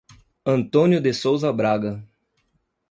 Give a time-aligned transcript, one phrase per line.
[0.43, 2.03] Antônio de Souza Braga